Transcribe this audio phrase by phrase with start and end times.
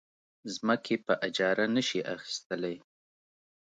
[0.53, 2.75] ځمکې په اجاره نه شي اخیستلی.